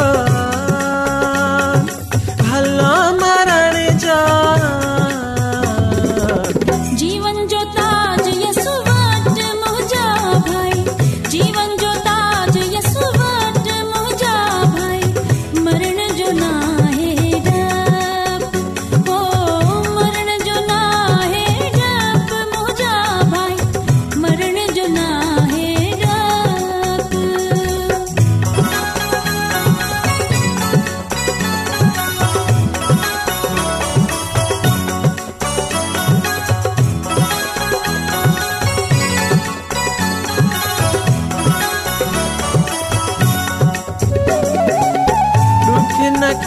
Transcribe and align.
भलो 2.44 2.94
मरण 3.22 3.78
चओ 4.06 4.65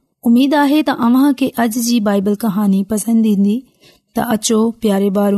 उमेदु 0.29 0.55
आहे 0.61 0.81
त 0.87 0.89
अव्हांखे 1.05 1.47
अॼु 1.61 1.81
जी 1.85 1.99
बाइबल 2.07 2.35
कहानी 2.43 2.81
पसंदि 2.89 3.29
ईंदी 3.35 3.53
त 4.17 4.25
अचो 4.33 4.57
प्यारे 4.81 5.07
ॿार 5.23 5.35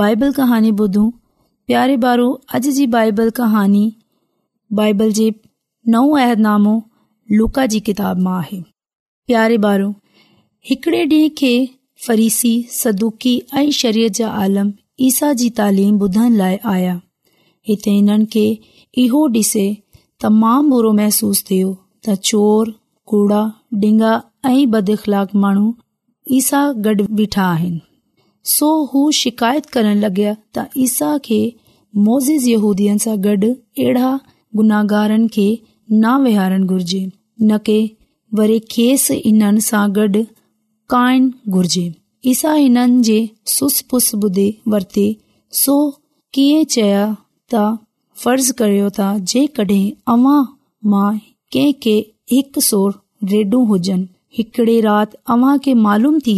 बाइबल 0.00 0.30
कहानी 0.36 0.70
ॿुधूं 0.82 1.08
प्यारे 1.70 1.96
ॿारो 2.04 2.26
अॼु 2.58 2.70
जी 2.76 2.86
बाइबल 2.94 3.30
कहानी 3.38 3.84
बाइबल 4.80 5.10
जे 5.18 5.26
नओं 5.94 6.14
अहदनामो 6.22 6.74
लुका 7.36 7.64
जी 7.72 7.80
किताब 7.88 8.18
मां 8.26 8.36
आहे 8.44 8.60
प्यारे 9.30 9.56
ॿार 9.70 9.82
हिकिड़े 10.70 11.02
ॾींहुं 11.14 11.32
खे 11.40 11.52
फरीसी 12.06 12.52
सदिकी 12.80 13.34
ऐं 13.58 13.68
शरीय 13.80 14.08
जा 14.20 14.28
आलम 14.44 14.70
ईसा 15.08 15.32
जी 15.40 15.48
तालीम 15.58 15.96
ॿुधण 16.06 16.36
लाइ 16.42 16.58
आया 16.76 16.94
हिते 17.68 17.90
हिननि 17.96 18.26
खे 18.36 18.46
इहो 19.04 19.26
ॾिसे 19.38 19.66
तमामु 20.22 20.70
बुरो 20.76 20.92
महसूस 21.02 21.44
थियो 21.50 21.74
त 22.06 22.14
चोर 22.30 22.72
कूड़ा 23.12 23.40
डींगा 23.80 24.12
ऐं 24.48 24.64
बदख़लाक 24.72 25.28
माण्हू 25.40 25.66
ईसा 26.38 26.60
गॾु 26.84 27.04
बीठा 27.16 27.44
आहिनि 27.54 27.80
सो 28.52 28.68
हू 28.92 29.00
शिकायत 29.18 29.64
करण 29.74 29.94
लॻया 30.04 30.32
त 30.54 30.56
ईसा 30.84 31.10
खे 31.26 31.40
न 36.02 36.04
वेहारण 36.24 36.62
घुरजे 36.70 37.02
गॾ 37.50 37.58
कन 40.92 41.20
घुर 41.56 41.66
ईसा 42.32 42.52
हिन 42.62 42.78
जे 43.08 43.18
सुस 43.56 43.76
पुस 43.90 44.06
बुधे 44.22 44.48
वरते 44.72 45.06
सो 45.64 45.76
कीअं 46.34 46.62
चया 46.76 47.04
त 47.54 47.64
फर्ज़ 48.24 48.50
करियो 48.62 48.86
त 48.98 49.00
जेकड॒हिं 49.34 49.92
अव्ह 50.14 52.40
मालूम 53.30 56.18
थे 56.26 56.34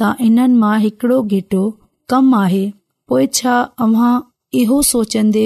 त 0.00 0.02
इन्हनि 0.26 0.58
मां 0.58 0.74
हिकड़ो 0.82 1.16
गेटो 1.32 1.60
कम 2.10 2.34
आ 2.34 2.66
पो 3.08 3.16
अव्ह 3.84 4.76
सोचंदे 4.90 5.42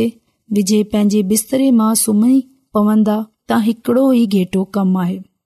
बिस्तरे 1.33 1.69
मां 1.81 1.95
पवंदा 2.79 3.17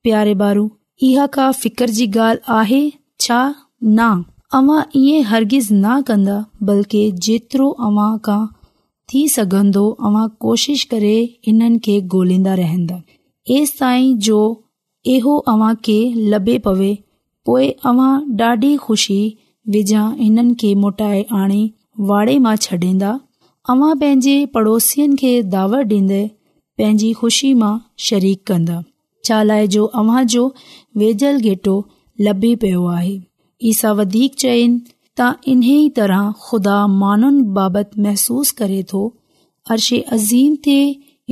त्यारे 0.03 0.35
बारू 0.43 0.65
इहा 1.07 1.25
का 1.39 1.47
फिकर 1.63 1.89
जी 1.99 2.07
ॻाल्हि 2.07 2.39
आहे 2.59 2.83
छा 3.21 3.41
न 3.83 3.99
अवां 4.59 4.81
इहे 5.01 5.17
हरगिज़ 5.31 5.71
न 5.75 5.85
कन्दा 6.11 6.37
बल्के 6.69 7.01
जेतिरो 7.27 7.69
अव्हां 7.87 8.11
खां 8.29 8.41
थी 9.13 9.21
सघंदो 9.35 9.83
अवां 10.09 10.27
कोशिश 10.45 10.81
करे 10.95 11.17
इन्हनि 11.53 11.79
खे 11.87 11.95
गोल्दा 12.15 12.53
रहंदा 12.63 12.97
ऐस 13.59 13.69
ताईं 13.81 14.11
जो 14.29 14.39
इहो 15.15 15.37
अव्हांखे 15.53 15.97
लभे 16.31 16.57
पवे 16.65 16.95
पोए 17.47 17.69
अव्हां 17.91 18.13
ॾाढी 18.45 18.77
ख़ुशी 18.83 19.21
वेझा 19.75 20.03
हिननि 20.19 20.55
खे 20.61 20.73
मोटाए 20.83 21.23
आणे 21.43 22.37
मां 22.47 22.55
छॾेंदा 22.65 23.13
अव्हां 23.75 23.95
पंहिंजे 24.01 24.35
पड़ोसियुनि 24.57 25.17
खे 25.21 25.33
दावत 25.55 25.87
डीन्द 25.93 26.13
पंहिंजी 26.79 27.11
ख़ुशी 27.21 27.53
मां 27.63 27.73
शरीक 28.09 28.41
कन्दा 28.51 28.79
शाला 29.29 29.57
जो 29.77 29.85
अव्हां 30.03 30.25
जो 30.35 30.45
वेझल 31.05 31.37
घेटो 31.47 31.75
लभे 32.29 32.53
पियो 32.65 32.85
आहे 32.99 33.17
ईसा 33.71 33.91
वधीक 34.03 34.35
चइनि 34.45 34.79
त 35.21 35.31
इन्हीअ 35.55 35.89
तरह 36.01 36.31
खुदा 36.49 36.77
मानुनि 37.01 37.43
बाबति 37.61 38.01
महसूस 38.09 38.49
करे 38.61 38.83
थो 38.93 39.03
अर्शे 39.77 39.99
अज़ीम 40.19 40.53
थे 40.69 40.81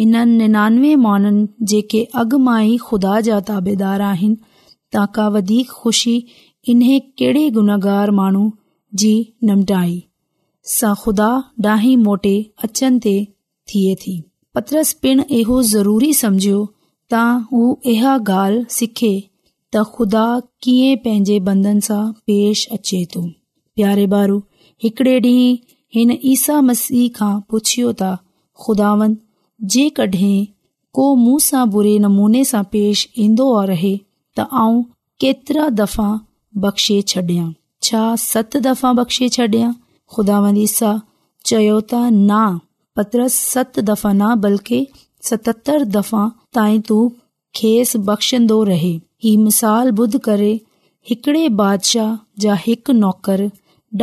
इन्हनि 0.02 0.36
निनानवे 0.36 0.94
माण्हुनि 1.04 1.46
जेके 1.70 2.00
अॻु 2.22 2.38
मां 2.46 2.58
ई 2.64 2.76
ख़ुदा 2.88 3.12
जा 3.28 3.38
ताबेदार 3.50 4.00
आहिनि 4.06 5.00
का 5.16 5.26
वधीक 5.36 5.70
खु़शी 5.82 6.16
इन्हे 6.72 6.98
कहिड़े 7.20 7.44
गुनाहगार 7.56 8.10
माण्हू 8.18 8.42
जी 9.02 9.12
निमटाई 9.50 9.96
सां 10.76 10.94
खुदा 11.02 11.30
डाही 11.66 11.94
मोटे 12.08 12.34
अचनि 12.68 12.98
ते 13.06 13.16
थिए 13.72 13.94
थी 14.02 14.14
पिण 15.06 15.22
इहो 15.38 15.60
ज़रूरी 15.74 16.12
समझियो 16.22 16.60
त 17.14 17.24
हू 17.50 17.62
इहा 17.94 18.14
ॻाल्हि 18.30 18.64
सिखे 18.76 19.10
त 19.18 19.84
ख़ुदा 19.94 20.26
कीअं 20.66 20.96
पंहिंजे 21.04 21.38
बंदन 21.48 21.80
सां 21.88 22.02
पेश 22.30 22.66
अचे 22.78 23.04
थो 23.16 23.24
प्यारे 23.78 24.06
बारु 24.16 24.40
हिकड़े 24.84 25.16
ॾींहुं 25.18 25.60
हिन 25.96 26.16
ईसा 26.34 26.60
मसीह 26.70 27.06
खां 27.18 27.34
पुछियो 27.52 27.92
त 28.02 28.16
ख़ुदावंद 28.64 29.24
कड 29.96 30.16
को 30.94 31.14
मुंह 31.16 31.38
सां 31.42 31.68
बुरे 31.70 31.98
नमूने 31.98 32.44
सां 32.44 32.62
पेश 32.72 33.06
इन्दो 33.24 33.48
रहे 33.72 33.96
त 34.38 34.46
आऊं 34.64 34.82
केतिरा 35.20 35.68
दफ़ा 35.80 36.08
बख़्शे 36.64 37.00
छडि॒ 37.12 37.48
छा 37.88 38.02
सत 38.24 38.56
दफ़ा 38.66 38.92
बख्शे 39.00 39.28
छडि॒यां 39.36 39.72
खुदा 40.14 40.38
न 42.12 42.60
बल्कि 44.44 44.86
सतर 45.30 45.84
दफ़ा 45.96 46.26
ताईं 46.54 46.80
तू 46.88 46.96
खेस 47.56 47.96
बख़्शन्दो 48.12 48.62
रहे 48.70 48.94
ही 49.24 49.36
मिसाल 49.42 49.90
बुध 50.00 50.18
करे 50.28 50.52
हिकड़े 51.10 51.48
बा 51.62 51.72
हिकु 52.66 52.92
नौकर 53.04 53.50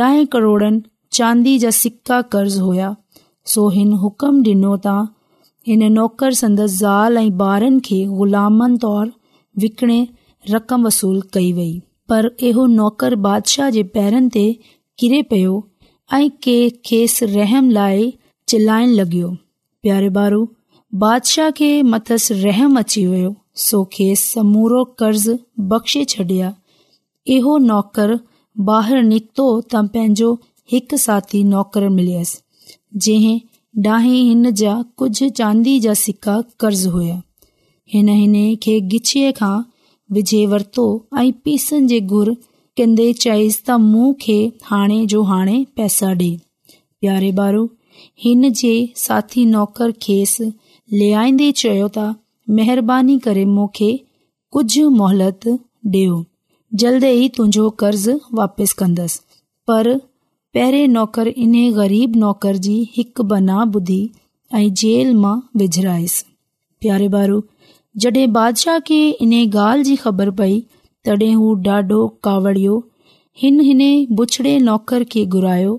ॾह 0.04 0.24
करोड़न 0.32 0.82
चांदी 1.16 1.58
जा 1.64 1.70
सिक्का 1.80 2.20
कर्ज़ 2.34 2.60
हुआ 2.60 2.94
सो 3.52 3.68
हिन 3.74 3.92
हुकम 4.04 4.42
डिना 4.42 5.04
हिन 5.66 5.82
नौकर 5.92 6.32
संदसि 6.42 6.76
ज़ाल 6.76 7.16
ऐं 7.18 7.30
ॿारनि 7.42 7.80
खे 7.86 8.04
ग़ुलामन 8.18 8.76
तोर 8.84 9.06
विकणे 9.62 9.96
रक़म 10.50 10.84
वसूल 10.86 11.20
कई 11.34 11.52
वई 11.58 11.70
पर 12.08 12.26
इहो 12.48 12.66
नौकर 12.78 13.14
बादशाह 13.26 13.70
जे 13.76 13.82
पेरन 13.94 14.28
ते 14.34 14.42
किरे 14.98 15.22
पियो 15.30 15.54
ऐं 16.14 16.28
के 16.46 16.58
खेसि 16.88 17.26
रहम 17.36 17.70
लाइ 17.76 18.12
चिलायन 18.48 18.90
लॻि॒यो 18.98 19.30
प्यारे 19.82 20.08
बारु 20.18 20.46
बादशाह 21.06 21.50
खे 21.60 21.70
मथस 21.94 22.28
रहम 22.44 22.78
अची 22.80 23.06
वियो 23.14 23.32
सो 23.68 23.82
खेसि 23.96 24.28
समूरो 24.32 24.84
कर्ज़ 25.00 25.30
बख़्शे 25.72 26.04
छडि॒या 26.14 26.54
इहो 27.38 27.56
नौकर 27.70 28.14
बकतो 28.70 29.48
त 29.60 29.84
पंहिंजो 29.96 30.30
हिकु 30.72 30.96
साथी 31.08 31.42
नौकर 31.56 31.88
मिलियसि 32.00 32.78
जंहिं 33.06 33.38
डीं 33.82 34.22
हिन 34.24 34.50
जा 34.60 34.74
कुझ 34.98 35.22
चांदी 35.38 35.78
जा 35.84 35.92
सिका 36.04 36.40
कर्ज़ 36.60 36.86
हुया 36.88 37.14
हिन 37.94 38.08
खे 38.62 38.78
गिचीअ 38.92 39.30
खां 39.38 39.54
विझे 40.14 40.44
वरितो 40.50 40.84
ऐं 41.18 41.30
पीसनि 41.44 41.98
कंदे 42.80 43.06
चयसि 43.22 43.60
त 43.66 43.70
मूं 43.90 44.12
खे 44.24 44.36
हाणे 44.68 44.98
जो 45.14 45.22
हाणे 45.30 45.56
पैसा 45.80 46.08
ॾे 46.20 46.30
प्यारे 47.00 47.30
बारो 47.40 47.64
हिन 48.24 48.48
जे 48.60 48.74
साथी 49.06 49.44
नौकर 49.54 49.92
खेसि 50.06 50.44
लेहईंदे 51.00 51.50
चयो 51.62 51.88
त 51.96 51.98
महिरबानी 52.60 53.18
करे 53.26 53.44
मूंखे 53.56 53.90
कुझु 54.56 54.88
मोहलत 55.00 55.46
ॾियो 55.96 56.22
जल्द 56.82 57.04
ई 57.10 57.28
तुंहिंजो 57.36 57.68
कर्ज़ 57.84 58.10
वापसि 58.40 58.74
कंदसि 58.84 59.22
पर 59.68 59.86
पहिरें 60.54 60.88
नौकर 60.88 61.28
इन 61.44 61.54
ग़रीब 61.76 62.16
नौकर 62.22 62.56
जी 62.64 62.74
हिकु 62.96 63.22
बना 63.30 63.54
ॿुधी 63.78 63.96
ऐं 64.58 64.74
जेल 64.82 65.08
मां 65.22 65.32
विझिराईसि 65.62 66.24
प्यारे 66.84 67.08
बारू 67.14 67.38
जॾहिं 68.04 68.22
बादशाह 68.36 68.78
खे 68.90 68.98
इन 69.26 69.32
ॻाल्हि 69.38 69.84
जी 69.88 69.96
ख़बर 70.02 70.30
पई 70.42 70.54
तॾहिं 71.08 71.32
हू 71.40 71.48
ॾाढो 71.78 71.98
कावड़ियो 72.28 72.76
हिन 73.42 73.58
बुछड़े 74.20 74.52
नौकर 74.68 75.06
खे 75.16 75.24
घुरायो 75.38 75.74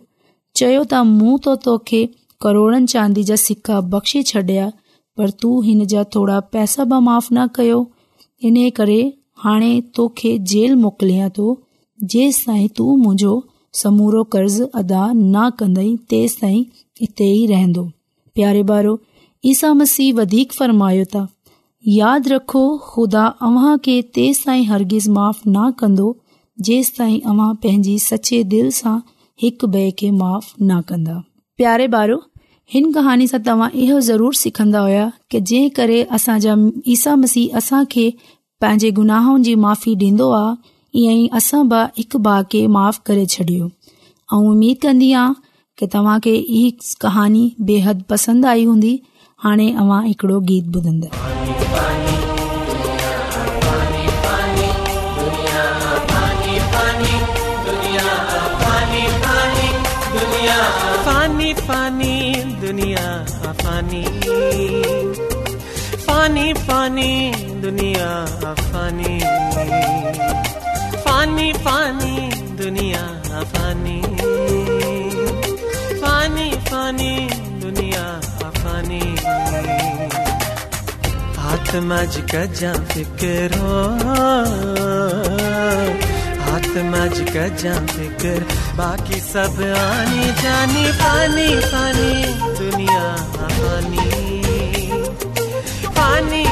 चयो 0.61 0.83
त 0.83 1.01
मूं 1.13 1.37
त 1.47 1.55
तोखे 1.69 2.03
करोड़नि 2.47 2.91
चांदी 2.97 3.25
जा 3.31 3.39
सिका 3.47 3.79
बख़्शे 3.95 4.23
छॾिया 4.33 4.67
पर 5.19 5.35
तूं 5.43 5.53
हिन 5.71 5.87
जा 5.95 6.03
थोरा 6.17 6.41
पैसा 6.57 6.89
बि 6.95 6.99
माफ़ु 7.09 7.33
न 7.37 7.47
कयो 7.61 7.79
इन 8.51 8.61
करे 8.81 9.01
हाणे 9.45 9.71
तोखे 10.01 10.35
जेल 10.55 10.77
मोकिलियां 10.85 11.33
थो 11.39 11.47
जेसि 12.15 12.47
ताईं 12.49 12.71
तूं 12.79 12.93
मुंहिंजो 13.05 13.35
समूरो 13.81 14.23
कर्ज़ 14.35 14.61
अदा 14.81 14.99
न 15.15 15.49
कन्दाई 15.59 15.95
तेसि 16.11 16.39
ताईं 16.43 16.63
हिते 17.01 17.25
ही 17.31 17.45
रहंदो 17.51 17.83
प्यारे 18.37 18.61
ॿारो 18.75 18.93
ईसा 19.51 19.71
मसीह 19.79 20.13
वधीक 20.19 20.51
फरमायो 20.59 21.05
था 21.15 21.23
यादि 21.95 22.29
रखो 22.33 22.61
ख़ुदा 22.91 23.23
तेस 24.17 24.43
ताईं 24.45 24.65
हरगिज़ 24.69 25.09
माफ़ 25.17 25.41
न 25.47 25.71
कंदो 25.81 26.07
जेंस 26.69 26.93
ताईं 26.97 27.19
अव्हां 27.33 27.49
पंहिंजी 27.65 27.97
सचे 28.09 28.41
दिलि 28.53 28.71
सां 28.79 28.95
हिकु 29.43 29.67
ॿिए 29.73 29.91
खे 30.01 30.11
माफ़ 30.21 30.47
न 30.61 30.79
कंदा 30.91 31.17
प्यारे 31.61 31.87
ॿारो 32.01 32.17
हिन 32.75 32.91
कहाणी 32.97 33.27
सां 33.33 33.41
तव्हां 33.49 33.69
इहो 33.85 33.99
ज़रूर 34.11 34.35
सिखंदा 34.43 34.85
हुआ 34.87 35.03
की 35.33 35.41
जंहिं 35.51 35.69
करे 35.81 35.99
असांजा 36.19 36.55
ईसा 36.95 37.15
मसीह 37.25 37.57
असां 37.61 37.83
खे 37.95 38.07
पंहिंजे 38.61 38.91
गुनाहनि 39.01 39.43
जी 39.49 39.55
माफ़ी 39.67 39.95
ॾींदो 40.07 40.29
आहे 40.39 40.53
ईअं 40.99 41.13
ई 41.19 41.27
असां 41.37 41.61
बि 41.71 41.77
हिक 41.97 42.15
भाउ 42.25 42.43
खे 42.51 42.61
माफ़ 42.75 42.99
करे 43.07 43.25
छॾियो 43.35 43.65
ऐं 44.33 44.39
उमीद 44.51 44.77
कंदी 44.83 45.11
आहियां 45.11 45.33
की 45.77 45.85
तव्हांखे 45.93 46.33
इहा 46.59 46.93
कहानी 47.03 47.41
बेहद 47.69 48.03
पसंदि 48.09 48.47
आई 48.53 48.63
हूंदी 48.69 48.93
हाणे 49.43 49.67
अवां 49.83 50.01
हिकिड़ो 50.07 50.39
गीत 50.51 50.75
ॿुधंदसि 50.75 51.13
पानी 71.65 72.17
दुनिया 72.57 73.03
पानी 73.53 73.95
पानी 76.03 76.45
पानीया 76.71 78.03
पानी 78.59 79.01
हथ 81.45 81.73
मम 81.87 81.95
फिकर 82.91 83.57
हथ 86.47 86.71
मम 86.93 87.09
फिकर 87.95 88.47
बाक़ी 88.81 89.19
सभु 89.33 89.73
आानी 89.81 90.29
जानी 90.45 90.85
पानी 91.03 91.49
पानी 91.75 92.09
दुनिया 92.61 93.03
हानी 93.59 94.99
पानी 95.99 96.44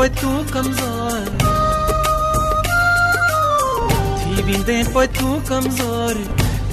पर 0.06 0.12
तू 0.22 0.32
कमजोर 0.54 1.22
थी 4.22 4.42
बिंदे 4.48 4.76
पर 4.96 5.06
तू 5.20 5.30
कमजोर 5.50 6.18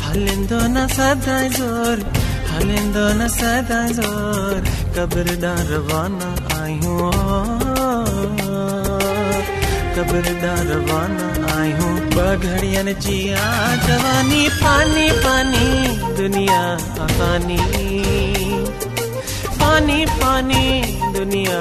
हलेंदो 0.07 0.59
न 0.73 0.87
सदा 0.97 1.37
जोर 1.57 1.99
हलेंदो 2.51 3.05
न 3.21 3.29
सदा 3.37 3.79
जोर 3.99 4.61
कब्रदा 4.97 5.55
रवाना 5.71 6.29
आयूं 6.59 7.11
कब्रदा 9.95 10.53
रवाना 10.73 11.31
आयूं 11.57 11.93
बघड़ियन 12.17 12.95
जी 13.07 13.19
जवानी 13.89 14.45
पानी 14.61 15.09
पानी 15.25 15.67
दुनिया 16.21 16.63
पानी 17.19 17.59
पानी 19.65 20.05
पानी 20.21 20.67
दुनिया 21.17 21.61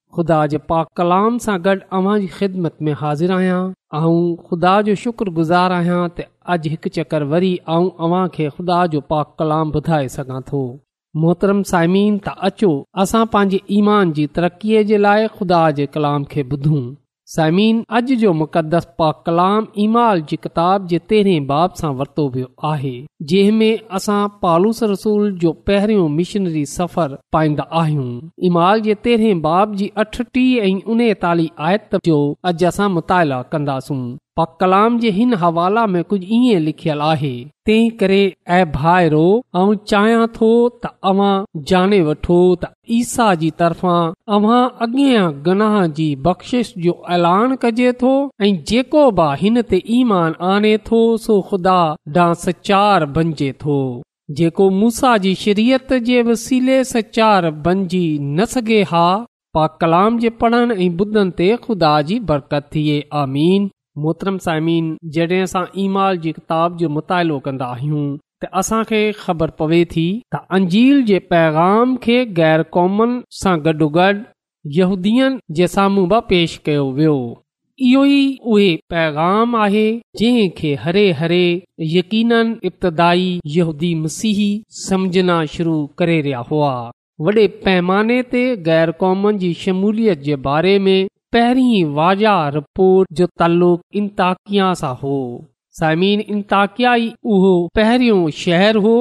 ख़ुदा 0.15 0.45
जे 0.51 0.57
पा 0.71 0.81
कलाम 0.99 1.37
सां 1.45 1.57
गॾु 1.67 1.75
अव्हां 1.99 2.15
जी 2.23 2.27
ख़िदमत 2.37 2.77
में 2.87 2.91
हाज़िर 3.01 3.31
आहियां 3.35 3.59
ऐं 3.99 4.13
ख़ुदा 4.47 4.73
जो 4.89 4.95
शुक्रगुज़ार 5.03 5.75
आहियां 5.77 6.01
त 6.15 6.27
अॼु 6.55 6.71
हिकु 6.73 6.93
चकर 6.97 7.23
वरी 7.33 7.51
अव्हां 7.77 8.23
खे 8.37 8.49
खु़दा 8.59 8.79
जो 8.95 9.01
पा 9.13 9.21
कलाम 9.41 9.71
ॿुधाए 9.81 10.07
सघां 10.17 10.41
थो 10.51 10.63
मोहतरम 11.25 11.61
साइमीन 11.73 12.17
त 12.25 12.35
अचो 12.51 12.73
असां 13.05 13.25
पंहिंजे 13.37 13.61
ईमान 13.81 14.15
जी 14.19 14.27
तरक़ीअ 14.39 14.83
जे 14.93 15.03
लाइ 15.07 15.31
खु़दा 15.39 15.61
जे 15.81 15.87
कलाम 15.97 16.27
खे 16.35 16.45
ॿुधूं 16.57 16.83
समीन 17.35 17.77
अॼु 17.97 18.15
जो 18.21 18.31
मुक़दस 18.37 18.85
पा 18.99 19.09
कलाम 19.25 19.67
ईमाल 19.79 20.21
जी 20.29 20.35
किताब 20.43 20.87
जे 20.93 20.97
तेरहें 21.11 21.45
बाब 21.51 21.73
सां 21.81 21.91
वरितो 21.99 22.23
वियो 22.29 22.47
आहे 22.69 22.91
जंहिं 23.31 23.51
में 23.59 23.87
असां 23.99 24.19
पालूस 24.41 24.83
रसूल 24.91 25.31
जो 25.43 25.51
पहिरियों 25.69 26.07
मिशनरी 26.17 26.65
सफ़र 26.73 27.17
पाईंदा 27.33 27.67
आहियूं 27.83 28.09
इमाल 28.47 28.81
जे 28.87 28.95
तेरहें 29.07 29.41
बाब 29.45 29.75
जी 29.81 29.91
अठटीह 30.05 30.63
ऐं 30.67 30.73
उणेतालीह 30.93 31.63
आयत 31.69 31.95
जो 32.05 32.19
अॼु 32.51 32.53
असां 32.71 32.89
मुताला 32.97 33.41
कंदासूं 33.53 34.01
पा 34.37 34.43
कलाम 34.61 34.97
जे 34.99 35.09
हिन 35.11 35.33
हवाला 35.39 35.85
में 35.93 36.03
कुझु 36.11 36.25
ईअं 36.35 36.59
लिखियलु 36.65 37.03
आहे 37.05 37.31
तंहिं 37.67 37.89
करे 38.01 38.19
ऐं 38.57 38.65
भाइरो 38.71 39.23
ऐं 39.61 39.73
चाहियां 39.91 40.27
थो 40.37 40.51
त 40.85 40.91
अव्हां 41.11 41.31
जाने 41.71 41.99
वठो 42.09 42.37
त 42.61 42.69
ईसा 42.99 43.25
जी 43.41 43.49
तरफ़ा 43.61 44.83
गनाह 45.47 45.75
जी 45.97 46.05
बख़्शिश 46.29 46.73
जो 46.85 46.93
ऐलान 47.17 47.55
कजे 47.65 47.91
थो 48.03 48.13
ऐं 48.45 48.53
जेको 48.71 49.03
बि 49.19 49.25
हिन 49.43 49.61
ते 49.73 49.81
ईमान 49.97 50.39
आने 50.53 50.73
थो 50.91 51.01
सो 51.25 51.35
ख़ुदा 51.51 51.75
डां 52.19 52.29
सचार 52.45 53.05
बणिजे 53.17 53.51
थो 53.65 53.77
जेको 54.39 54.69
मूसा 54.79 55.13
जी 55.27 55.35
शरीयत 55.43 55.93
जे 56.09 56.21
वसीले 56.31 56.79
सचार 56.95 57.49
बणजी 57.67 58.03
न 58.39 58.47
सघे 58.55 58.79
हा 58.95 59.03
पा 59.57 59.67
कलाम 59.83 60.23
जे 60.25 60.33
पढ़ण 60.45 60.79
ऐं 60.79 60.89
ॿुधनि 61.05 61.37
ते 61.43 61.51
ख़ुदा 61.67 61.93
जी 62.11 62.19
बरकत 62.33 62.71
थिए 62.75 62.97
आमीन 63.25 63.69
मोहतरम 63.99 64.37
सामीन 64.43 64.85
जड॒हिं 65.15 65.41
असां 65.43 65.63
ईमाल 65.83 66.17
जी 66.25 66.31
किताब 66.35 66.77
जो 66.77 66.89
मुतालो 66.97 67.37
कन्दा 67.47 67.65
आहियूं 67.77 68.03
त 68.43 68.49
असां 68.61 68.83
खे 68.91 69.01
ख़बर 69.23 69.49
पवे 69.61 69.79
थी 69.95 70.05
त 70.33 70.39
अंजील 70.57 71.03
जे 71.09 71.19
पैगाम 71.33 71.95
खे 72.05 72.15
ग़ैर 72.39 72.63
क़ौमनि 72.77 73.19
सां 73.41 73.55
गॾो 73.65 73.89
गॾु 73.97 74.13
यहूदीअ 74.77 75.29
जे 75.59 75.67
साम्हूं 75.75 76.07
बि 76.13 76.19
पेश 76.31 76.55
कयो 76.69 76.85
वियो 77.01 77.15
इहो 77.89 78.05
ई 78.13 78.17
उहे 78.53 78.69
पैगाम 78.93 79.55
आहे 79.65 79.83
जंहिं 80.21 80.49
खे 80.57 80.73
हरे 80.87 81.03
हरे 81.19 81.43
यकीन 81.97 82.33
इब्तदाई 82.69 83.29
यहूदी 83.57 83.93
मसीही 84.01 84.49
समझना 84.87 85.37
शुरू 85.53 85.75
करे 86.01 86.19
रहिया 86.25 86.41
हुआ 86.51 86.73
वॾे 87.27 87.45
पैमाने 87.67 88.21
ते 88.35 88.43
ग़ैर 88.69 88.91
क़ौमनि 89.01 89.39
जी 89.45 89.53
शमूलियत 89.65 90.27
जे 90.29 90.35
बारे 90.49 90.77
में 90.87 90.99
पहिरीं 91.33 91.83
वाजा 91.97 92.33
रिपोर्ट 92.53 93.07
जो 93.19 93.25
तल्लुक 93.41 93.81
इंताकिया 93.99 94.71
सां 94.79 94.93
हो 95.03 95.17
साइमीन 95.79 96.21
इंताकियाई 96.33 97.05
उहो 97.35 97.51
पहिरियों 97.77 98.17
शहरु 98.39 98.81
हो 98.85 98.95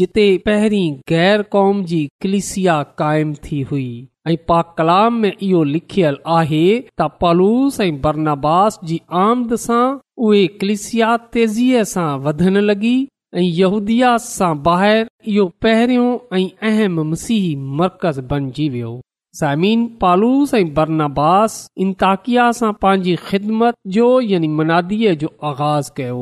जिते 0.00 0.24
पहिरीं 0.46 0.88
गैर 1.12 1.42
क़ौम 1.54 1.82
जी 1.90 2.00
कलिसिया 2.24 2.76
क़ाइमु 3.02 3.36
थी 3.44 3.60
हुई 3.70 3.86
ऐं 4.30 4.36
कलाम 4.80 5.20
में 5.24 5.30
इहो 5.32 5.62
लिखियलु 5.74 6.22
आहे 6.38 6.64
त 6.80 7.10
पलूस 7.20 7.80
ऐं 7.86 7.90
बर्नबास 8.08 8.78
जी 8.90 9.00
आमद 9.24 9.54
सां 9.68 9.84
उहे 10.28 10.46
कलिसिया 10.62 11.16
तेज़ीअ 11.36 11.82
सां 11.94 12.08
वधणु 12.26 12.64
लगी 12.72 12.96
ऐं 13.42 13.46
यूदि 13.62 14.00
सां 14.30 14.50
ॿाहिरि 14.70 15.08
इहो 15.36 15.48
पहिरियों 15.68 16.10
ऐं 16.40 16.46
अहम 16.72 17.00
मसीह 17.14 17.44
मर्कज़ 17.82 18.20
बणिजी 18.34 18.68
वियो 18.78 18.96
साइमीन 19.38 19.80
पालूस 20.02 20.52
ऐं 20.58 20.68
बर्नबास 20.76 21.54
इंताकिया 21.84 22.44
सां 22.58 22.72
पंहिंजी 22.84 23.14
ख़िदमत 23.30 23.74
जो 23.96 24.04
यानी 24.28 24.48
मुनादीअ 24.60 25.10
जो 25.22 25.28
आगाज़ 25.48 25.90
कयो 25.96 26.20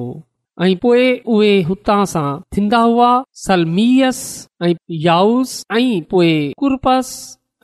ऐं 0.67 0.71
पोए 0.85 1.05
उहे 1.35 1.53
हुतां 1.69 1.99
सां 2.15 2.23
थींदा 2.57 2.81
हुआ 2.93 3.11
सलमीयस 3.43 4.23
ऐं 4.69 4.73
पयाउस 4.77 5.53
ऐं 5.83 6.01
पोए 6.15 6.33
कुरपस 6.63 7.13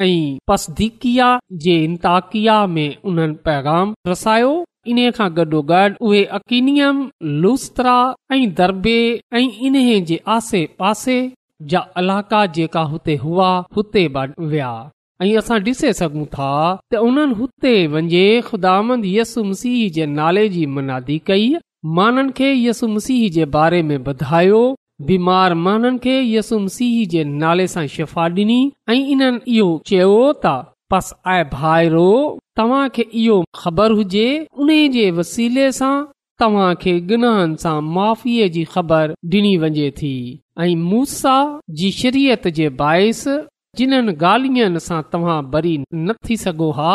ऐं 0.02 0.38
पिया 0.52 1.30
जे 1.66 1.74
इंताकिया 1.88 2.60
में 2.76 2.86
उन्हनि 3.14 3.36
पैगाम 3.48 3.92
रसायो 4.12 4.52
इन्हीअ 4.94 5.10
खां 5.18 5.28
गॾोगॾु 5.40 5.82
उहे 6.10 6.22
अकीनियम 6.40 7.02
लुस्त्रा 7.46 7.96
ऐं 8.32 8.40
दरबे 8.62 8.98
ऐं 9.40 9.44
इन्हीअ 9.66 9.98
जे 10.12 10.20
आसे 10.38 10.62
पासे 10.84 11.18
जा 11.74 11.84
इलाक़ा 12.06 12.44
जेका 12.60 12.86
हुते 12.94 13.16
हुआ 13.26 13.50
हुते 13.78 14.06
बण 14.18 14.38
विया 14.54 14.72
ऐं 15.22 15.36
असां 15.38 15.58
ॾिसे 15.64 15.92
सघूं 16.00 16.24
था 16.34 16.52
त 16.92 16.96
उन्हनि 17.06 17.32
हुते 17.38 17.72
वञे 17.94 18.22
ख़ुदा 18.48 18.76
यसूम 19.16 19.48
सीह 19.62 19.80
जे 19.96 20.04
नाले 20.18 20.44
जी 20.54 20.62
मनादी 20.76 21.16
कई 21.28 21.48
माननि 21.98 22.32
खे 22.38 22.48
यसु 22.66 22.86
मसीह 22.94 23.22
जे 23.34 23.44
बारे 23.56 23.82
में 23.88 23.96
ॿुधायो 24.12 24.62
बीमार 25.10 25.54
माननि 25.66 25.98
खे 26.04 26.16
यसु 26.34 26.58
मसीह 26.66 26.96
जे 27.12 27.24
नाले 27.42 27.66
सां 27.74 27.86
शिफ़ा 27.96 28.24
ॾिनी 28.38 28.60
ऐ 28.90 28.94
इन्हनि 29.14 29.42
इहो 29.56 29.68
चयो 29.90 30.16
त 30.44 30.46
बसि 30.94 31.12
ऐ 31.34 31.36
भाइरो 31.58 32.08
तव्हां 32.60 32.88
खे 32.96 33.04
इहो 33.24 33.36
ख़बर 33.62 33.96
हुजे 34.00 34.26
उन 34.64 34.70
जे 34.96 35.06
वसीले 35.20 35.70
सां 35.80 35.94
तव्हां 36.44 36.72
खे 36.82 36.98
गनाहन 37.12 37.54
सां 37.64 37.76
माफ़ीअ 37.94 38.48
जी 38.56 38.64
ख़बर 38.74 39.14
डि॒नी 39.32 39.54
वञे 39.66 39.90
थी 40.02 40.14
ऐं 40.66 40.74
मूसा 40.90 41.38
जी 41.82 41.90
शरीयत 42.00 42.48
जे 42.60 42.68
बाइस 42.84 43.24
जिन्हनि 43.78 44.12
गालियन 44.22 44.78
सां 44.84 45.00
तव्हां 45.12 45.34
बरी 45.50 45.74
न 45.94 46.14
थी 46.28 46.36
सघो 46.44 46.70
हा 46.78 46.94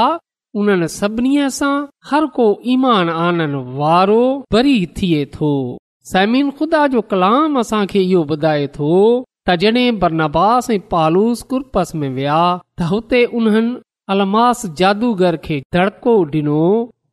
उन्हनि 0.62 0.88
सभिनी 0.96 1.34
सां 1.58 1.74
हर 2.10 2.26
को 2.38 2.48
ईमान 2.74 3.10
आनन 3.28 3.54
वारो 3.80 4.18
बरी 4.56 4.76
थिए 4.98 5.22
थो 5.36 5.52
समीन 6.12 6.50
खुदा 6.58 6.82
जो 6.96 7.02
कलाम 7.14 7.60
असांखे 7.60 8.02
इहो 8.08 8.24
ॿुधाए 8.36 8.66
थो 8.80 8.90
त 9.48 9.56
जडे॒ 9.62 9.94
बरनबास 10.02 10.70
ऐं 10.76 10.80
पालूस 10.92 11.42
कुर्पस 11.54 11.96
में 12.02 12.10
विया 12.18 12.40
त 12.42 12.90
हुते 12.92 13.24
उन्हनि 13.42 13.74
अलमास 14.16 14.66
जादूगर 14.82 15.38
खे 15.48 15.58
धड़को 15.78 16.14
डि॒नो 16.36 16.60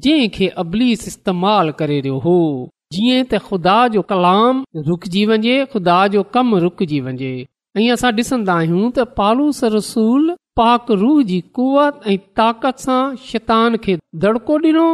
जंहिंखे 0.06 0.48
अबलीस 0.64 1.06
इस्तेमाल 1.12 1.70
करे 1.82 2.00
रहियो 2.08 2.18
हो 2.26 2.36
जीअं 2.96 3.22
त 3.30 3.42
ख़ुदा 3.48 3.78
जो 3.96 4.02
कलाम 4.14 4.64
रुकजी 4.90 5.24
वञे 5.34 5.56
ख़ुदा 5.76 5.98
जो 6.16 6.22
कम 6.36 6.54
रुकजी 6.66 7.00
वञे 7.08 7.34
ऐं 7.78 7.90
असां 7.92 8.10
ॾिसंदा 8.16 8.54
आहियूं 8.60 8.88
त 8.96 9.00
पालूस 9.18 9.60
रसूल 9.74 10.24
पाक 10.60 10.90
रूह 11.02 11.20
जी 11.28 11.38
कुवत 11.58 12.00
ऐं 12.06 12.16
ताक़त 12.40 12.80
सां 12.84 13.00
शैतान 13.28 13.76
खे 13.84 13.94
दड़को 14.24 14.56
डि॒नो 14.64 14.88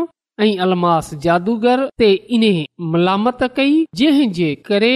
ऐं 0.45 0.53
अलमास 0.67 1.09
जादूगर 1.25 1.83
ते 2.03 2.11
इन 2.37 2.45
मलामत 2.91 3.43
कई 3.57 4.55
करे 4.69 4.93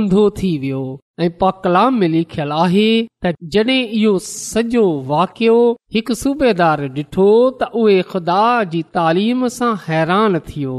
अंधो 0.00 0.24
थी 0.38 0.50
वियो 0.64 0.82
ऐं 1.20 1.28
पाकलाम 1.40 1.98
में 2.00 2.08
लिखियल 2.16 2.52
आहे 2.64 2.88
त 3.22 3.32
जड॒हिं 3.56 4.18
सॼो 4.26 4.84
वाकियो 5.12 5.56
हिकु 5.94 6.14
सूबेदार 6.24 6.84
ॾिठो 6.88 7.28
त 7.62 7.70
उहे 7.84 8.00
ख़ुदा 8.10 8.42
जी 8.74 8.82
तालीम 8.98 9.46
सां 9.60 9.70
हैरान 9.86 10.38
थियो 10.50 10.76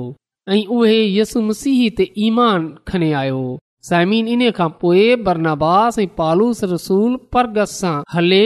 ऐं 0.58 0.62
उहे 0.80 1.02
यसु 1.22 1.42
मसीह 1.52 1.88
ते 2.02 2.12
ईमान 2.28 2.70
खणे 2.92 3.12
आयो 3.24 3.42
साइमिन 3.88 4.28
इन्हीअ 4.34 4.52
खां 4.56 4.66
पोइ 4.82 5.04
बरनास 5.26 5.98
ऐं 6.04 6.08
पालूस 6.20 6.64
रसूल 6.74 7.12
परगस 7.36 7.74
सां 7.84 7.92
हले 8.14 8.40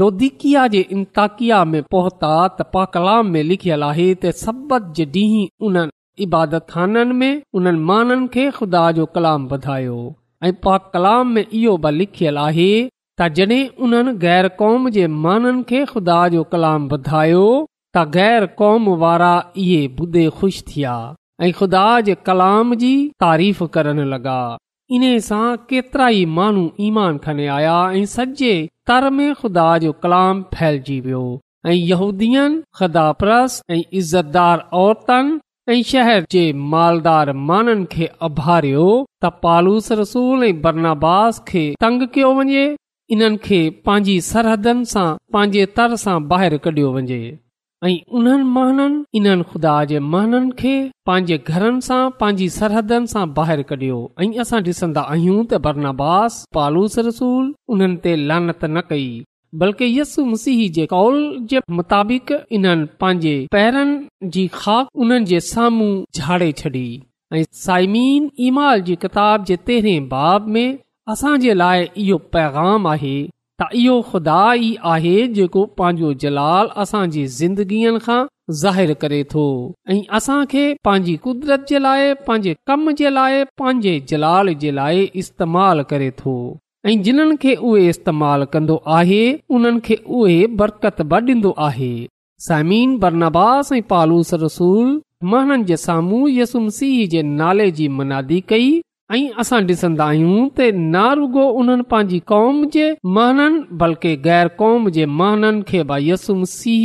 लोधिकिया 0.00 0.66
जे 0.74 0.80
इंताकिया 0.96 1.58
में 1.70 1.82
पहुता 1.94 2.32
त 2.56 2.66
पा 2.76 3.14
में 3.32 3.42
लिखियल 3.52 3.82
आहे 3.90 4.08
त 4.14 4.32
सभत 4.40 4.90
जे 4.98 5.06
ॾींहं 5.14 5.46
उन्हनि 5.68 6.24
इबादत 6.26 6.66
खाननि 6.74 7.16
में 7.20 7.40
उन्हनि 7.60 7.82
माननि 7.92 8.28
खे 8.36 8.44
खुदा 8.58 8.82
जो 8.98 9.06
कलाम 9.16 9.46
वधायो 9.54 9.96
ऐं 10.48 10.52
पा 10.68 11.14
में 11.32 11.44
इहो 11.44 11.76
बि 11.86 11.92
लिखियल 12.02 12.40
आहे 12.48 12.68
त 12.88 13.28
जड॒ 13.40 13.58
उन्हनि 13.88 14.14
गैर 14.26 14.48
क़ौम 14.60 14.88
जे 14.98 15.06
माननि 15.28 15.62
खे 15.72 15.84
खुदा 15.94 16.18
जो 16.36 16.42
कलाम 16.56 16.88
वधायो 16.92 17.46
त 17.94 18.04
गैर 18.18 18.46
क़ौम 18.60 18.92
वारा 19.06 19.32
इहे 19.64 19.80
बुदे 20.02 20.26
ख़ुशि 20.42 20.64
थिया 20.72 20.96
ऐं 21.42 21.50
खुदा 21.62 21.86
जे 22.10 22.14
कलाम 22.30 22.74
जी 22.84 22.92
तारीफ़ 23.26 23.64
करणु 23.78 24.06
लॻा 24.14 24.36
इन्हे 24.94 25.12
केतिरा 25.68 26.08
ई 26.14 26.24
माण्हू 26.38 26.64
ईमान 26.86 27.18
खने 27.24 27.46
आया 27.58 27.76
ऐं 27.98 28.04
सॼे 28.16 28.52
तर 28.88 29.08
में 29.18 29.32
खु़दा 29.34 29.66
जो 29.84 29.92
कलाम 30.02 30.42
फैलजी 30.54 30.98
वियो 31.06 31.22
ऐं 31.66 31.72
यहूदीअ 31.72 32.42
खुदा 32.78 33.04
प्रस 33.22 33.60
ऐं 33.70 33.80
इज़तदार 34.00 34.58
औरतनि 34.84 35.38
ऐं 35.74 35.80
शहर 35.92 36.26
जे 36.34 36.42
मालदार 36.74 37.32
माननि 37.50 37.86
खे 37.94 38.08
आभारियो 38.28 38.88
त 39.24 39.30
पालूस 39.46 39.88
रसूल 40.02 40.44
ऐं 40.48 40.54
बरनास 40.66 41.38
खे 41.48 41.64
तंग 41.84 42.02
कयो 42.14 42.34
वञे 42.40 42.66
इन्हनि 43.16 43.38
खे 43.48 43.60
पंहिंजी 43.88 44.20
सरहदनि 44.30 44.84
सां 44.96 45.08
पंहिंजे 45.36 45.64
तर 45.78 45.96
सां 46.06 46.18
ॿाहिरि 46.34 46.58
कडि॒यो 46.68 46.92
वञे 46.98 47.22
ऐं 47.86 47.96
उन्हनि 48.18 48.42
महननि 48.56 49.04
इन्हनि 49.18 49.42
खुदा 49.52 49.72
जे 49.88 49.98
महननि 50.12 50.50
खे 50.58 50.72
पंहिंजे 51.06 51.36
घरनि 51.50 51.80
सां 51.86 52.00
पंहिंजी 52.20 52.48
सरहदनि 52.56 53.06
सां 53.12 53.24
बाहिर 53.38 53.62
कढियो 53.70 53.98
ऐं 54.22 54.28
असां 54.44 54.60
ॾिसंदा 54.68 55.02
आहियूं 55.14 55.36
त 55.50 55.58
बरनास 55.66 56.38
पालूस 56.58 56.98
रसूल 57.08 57.44
उन्हनि 57.74 57.98
ते 58.06 58.14
लानत 58.30 58.64
न 58.64 58.82
कई 58.92 59.04
बल्कि 59.62 59.88
यसु 59.98 60.24
मसीह 60.30 60.62
जे 60.78 60.86
कौल 60.94 61.18
जे 61.50 61.60
मुताबिक़ 61.80 62.32
इन्हनि 62.60 62.88
पांजे 63.04 63.34
पैरनि 63.56 64.30
जी 64.38 64.46
ख़ 64.56 65.22
जे 65.32 65.40
साम्हूं 65.50 65.92
झाड़े 66.20 66.50
छॾी 66.62 66.86
ऐं 67.34 67.44
साइमीन 67.66 68.30
ईमाल 68.48 68.82
जी 68.88 68.96
किताब 69.04 69.44
जे 69.52 69.56
तेरहें 69.68 70.08
बाब 70.16 70.48
में 70.56 70.66
असां 71.14 71.36
जे 71.46 71.54
लाइ 71.62 71.88
इहो 72.06 72.18
पैगाम 72.36 72.86
आहे 72.96 73.16
त 73.60 73.66
इहो 73.80 73.96
खुदा 74.10 74.38
ई 74.58 74.68
आहे 74.92 75.16
जेको 75.34 75.60
पंहिंजो 75.80 76.08
जलाल 76.22 76.68
असांजे 76.84 77.20
ज़िंदगीअ 77.34 77.92
खां 78.06 78.16
ज़ाहिरु 78.62 78.94
करे 79.02 79.20
थो 79.34 79.44
ऐं 79.94 79.98
असांखे 80.18 80.64
पंहिंजी 80.88 81.14
कुदरत 81.26 81.66
जे 81.72 81.78
लाइ 81.84 82.08
पंहिंजे 82.26 82.54
कम 82.70 82.90
जे 83.00 83.10
लाइ 83.18 83.44
पंहिंजे 83.62 83.92
जलाल 84.12 84.52
जे 84.64 84.70
लाइ 84.80 85.04
इस्तेमालु 85.22 85.84
करे 85.92 86.10
थो 86.22 86.34
ऐं 86.88 86.96
जिन्हनि 87.08 87.36
खे 87.44 87.54
उहे 87.70 87.86
इस्तेमालु 87.92 88.46
कन्दो 88.54 88.76
आहे 88.96 89.22
उन्हनि 89.58 89.80
खे 89.88 89.98
उहे 90.18 90.36
बरकत 90.62 91.00
बि 91.12 91.20
ॾींदो 91.34 91.54
आहे 91.68 91.92
समीन 92.48 92.96
बरनबास 93.04 93.72
ऐं 93.78 93.82
पालूस 93.94 94.34
रसूल 94.44 94.90
महन 95.34 95.64
जे 95.70 95.76
साम्हूं 95.86 96.24
यसुमसीह 96.40 96.98
जे 97.14 97.22
नाले 97.40 97.70
जी 97.78 97.86
मनादी 98.00 98.40
कई 98.50 98.68
ऐं 99.12 99.28
असां 99.40 99.60
ॾिसंदा 99.68 100.04
आहियूं 100.10 100.44
त 100.58 100.68
ना 100.74 101.04
उन्हनि 101.60 101.82
पंहिंजी 101.90 102.18
कौम 102.30 102.60
जे 102.74 102.84
माननि 103.16 103.76
बल्कि 103.80 104.12
ग़ैर 104.26 104.48
क़ौम 104.60 104.88
जे 104.96 105.04
महाननि 105.18 105.62
खे 105.68 105.82
भाई 105.90 106.08
यसुम 106.10 106.42
सीह 106.52 106.84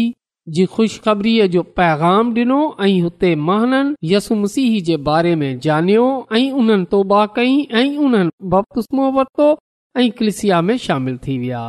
जी 0.57 0.65
खु़शख़बरी 0.73 1.35
जो 1.53 1.61
पैगाम 1.79 2.33
ॾिनो 2.39 2.59
ऐं 2.85 2.99
हुते 3.03 3.29
महननि 3.49 3.95
यसुम 4.13 4.45
सीह 4.55 4.73
जे 4.87 4.97
बारे 5.09 5.33
में 5.43 5.49
ॼाणियो 5.67 6.05
ऐं 6.37 6.51
उन्हनि 6.61 6.85
तौबा 6.91 7.21
कई 7.35 7.53
ऐं 7.81 7.87
उन्हनि 8.05 8.31
बपतुस्म 8.53 9.07
वरितो 9.17 9.49
ऐं 9.99 10.09
क्लिसिया 10.17 10.61
में 10.67 10.77
शामिल 10.87 11.17
थी 11.27 11.37
विया 11.45 11.63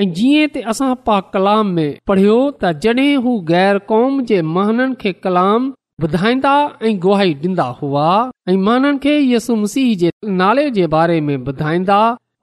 ऐं 0.00 0.10
जीअं 0.20 0.46
त 0.56 0.62
असां 0.74 0.94
पा 1.10 1.18
कलाम 1.34 1.74
में 1.80 1.90
पढ़ियो 2.12 2.38
त 2.62 2.72
जॾहिं 2.86 3.10
हू 3.28 3.38
ग़ैर 3.52 3.78
क़ौम 3.92 4.20
जे 4.32 4.40
महननि 4.58 4.94
खे 5.02 5.12
कलाम 5.26 5.70
ॿुधाईंदा 6.06 6.50
ऐं 6.86 6.94
गोहाई 7.02 7.32
ॾींदा 7.44 7.62
हुआ 7.78 8.02
ऐं 8.50 8.56
माननि 8.66 8.98
खे 9.04 9.14
यसु 9.30 9.54
मसीह 9.62 9.88
जे 10.00 10.10
नाले 10.40 10.66
जे 10.76 10.86
बारे 10.94 11.20
में 11.28 11.36
ॿुधाईंदा 11.52 11.96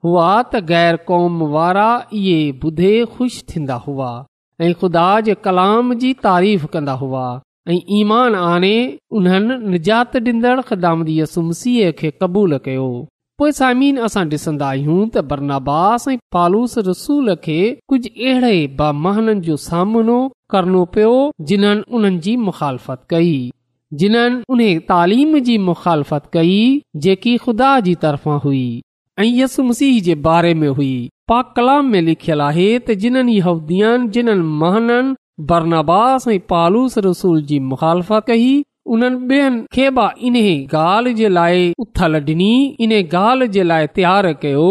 हुआ 0.04 0.24
त 0.50 0.60
गैर 0.72 0.96
कौम 1.10 1.42
वारा 1.54 1.86
इहे 2.18 2.34
ॿुधे 2.64 2.92
ख़ुशि 3.14 3.40
थींदा 3.52 3.74
हुआ 3.86 4.10
ऐं 4.60 4.72
ख़ुदा 4.82 5.06
जे 5.28 5.34
कलाम 5.46 5.94
जी 6.04 6.12
तारीफ़ 6.28 6.66
कंदा 6.74 6.92
हुआ 7.04 7.24
ऐं 7.70 7.80
ईमान 8.00 8.34
आने 8.44 8.76
उन्हनि 9.20 9.56
निजात 9.72 10.16
ॾींदड़ 10.28 10.60
ख़िदामदी 10.68 11.20
यसु 11.20 11.42
मसीह 11.50 11.90
खे 12.00 12.10
क़बूल 12.20 12.58
कयो 12.66 12.88
पोइ 13.40 13.50
सामिन 13.56 13.96
असां 14.06 14.22
ॾिसंदा 14.32 14.66
आहियूं 14.74 15.00
त 15.14 15.18
बरनाबास 15.30 16.04
ऐं 16.10 16.16
पालूस 16.34 16.74
रसूल 16.86 17.34
खे 17.46 17.56
कुझु 17.92 18.10
अहिड़े 18.28 18.52
बामहननि 18.78 19.40
जो 19.48 19.56
सामनो 19.64 20.14
करणो 20.54 20.84
पियो 20.94 21.10
जिन्हनि 21.50 21.82
उन्हनि 21.98 22.18
जी 22.26 22.32
मुखालफ़त 22.44 23.02
कई 23.12 23.34
जिन्हनि 24.02 24.38
उन 24.56 24.62
तालीम 24.92 25.36
जी 25.48 25.56
मुख़ालफ़त 25.66 26.30
कई 26.38 26.56
जेकी 27.08 27.34
ख़ुदा 27.42 27.68
जी 27.88 27.94
तरफ़ां 28.06 28.38
हुई 28.46 28.62
ऐं 29.24 29.28
यस 29.42 29.56
मसीह 29.72 30.00
जे 30.08 30.14
बारे 30.28 30.52
में 30.62 30.68
हुई 30.80 30.92
पाक 31.32 31.52
कलाम 31.58 31.92
में 31.96 32.00
लिखियलु 32.08 32.46
आहे 32.46 32.70
त 32.80 32.96
जिन्हनि 33.04 33.38
हउदीअनि 33.48 34.08
जिन्हनि 34.18 34.48
महननि 34.64 35.16
बरनाबास 35.52 36.28
ऐं 36.36 36.38
पालूस 36.54 36.98
रसूल 37.10 37.44
जी 37.52 37.60
मुख़ालफ़त 37.74 38.30
कई 38.32 38.48
उन्हनि 38.94 39.18
ॿियनि 39.36 39.62
खे 39.74 39.86
बि 39.96 40.04
इन्हे 40.28 40.50
ॻाल्हि 40.82 41.12
जे 41.20 41.28
लाइ 41.38 41.62
उथल 41.84 42.18
डि॒नी 42.28 42.50
इन 42.86 42.92
ॻाल्हि 43.26 43.48
जे 43.56 43.62
लाइ 43.70 43.86
तयारु 43.98 44.32
कयो 44.42 44.66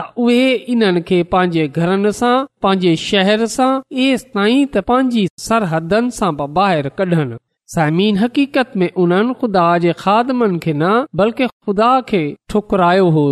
त 0.00 0.06
उहे 0.26 0.44
इन्हनि 0.74 1.00
खे 1.08 1.18
पंहिंजे 1.32 1.64
घरनि 1.80 2.12
सां 2.20 2.34
पंहिंजे 2.66 2.92
शहर 3.06 3.44
सां 3.56 3.70
एसि 4.04 4.28
ताईं 4.36 4.60
त 4.66 4.84
पंहिंजी 4.90 5.24
सरहदनि 5.46 6.14
सां 6.20 6.30
ॿाहिरि 6.46 6.92
कढनि 7.00 7.28
समीन 7.74 8.16
हक़ीक़त 8.22 8.72
में 8.80 8.88
उन्हनि 9.04 9.34
खुदा 9.42 9.66
जे 9.86 9.92
खादमनि 10.04 10.58
खे 10.64 10.72
न 10.76 10.92
बल्कि 11.22 11.46
खुदा 11.68 11.90
खे 12.12 12.22
ठुकरायो 12.54 13.10
हो 13.18 13.24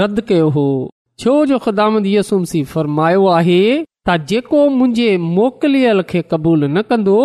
रद्द 0.00 0.20
कयो 0.30 0.48
हो 0.58 0.66
छो 1.22 1.34
जो 1.52 1.58
ख़ुदा 1.66 1.86
यसुमसी 2.12 2.62
फ़रमायो 2.74 3.26
आहे 3.38 3.58
त 3.74 4.16
जेको 4.30 4.60
मुंहिंजे 4.78 5.10
मोकिलियल 5.34 6.02
खे 6.14 6.22
क़बूल 6.30 6.64
न 6.68 6.82
कंदो 6.92 7.18